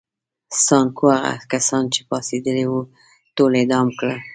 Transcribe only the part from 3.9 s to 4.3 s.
کړل.